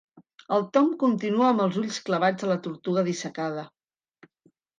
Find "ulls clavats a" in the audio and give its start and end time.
1.81-2.49